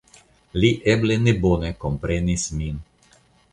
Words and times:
Li 0.63 0.71
eble 0.93 1.17
ne 1.27 1.35
bone 1.45 1.71
komprenis 1.85 2.49
min. 2.63 2.83